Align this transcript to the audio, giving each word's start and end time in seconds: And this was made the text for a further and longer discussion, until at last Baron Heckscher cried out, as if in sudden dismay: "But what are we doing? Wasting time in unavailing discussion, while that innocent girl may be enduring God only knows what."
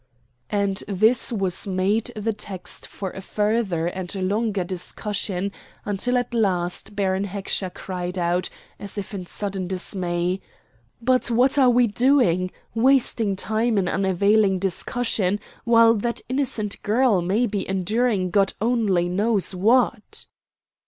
And 0.49 0.77
this 0.87 1.31
was 1.31 1.67
made 1.67 2.05
the 2.15 2.33
text 2.33 2.87
for 2.87 3.11
a 3.11 3.21
further 3.21 3.85
and 3.85 4.15
longer 4.15 4.63
discussion, 4.63 5.51
until 5.85 6.17
at 6.17 6.33
last 6.33 6.95
Baron 6.95 7.25
Heckscher 7.25 7.69
cried 7.71 8.17
out, 8.17 8.49
as 8.79 8.97
if 8.97 9.13
in 9.13 9.27
sudden 9.27 9.67
dismay: 9.67 10.41
"But 11.03 11.29
what 11.29 11.59
are 11.59 11.69
we 11.69 11.85
doing? 11.85 12.49
Wasting 12.73 13.35
time 13.35 13.77
in 13.77 13.87
unavailing 13.87 14.57
discussion, 14.57 15.39
while 15.65 15.93
that 15.93 16.21
innocent 16.27 16.81
girl 16.81 17.21
may 17.21 17.45
be 17.45 17.69
enduring 17.69 18.31
God 18.31 18.53
only 18.59 19.07
knows 19.07 19.53
what." 19.53 20.25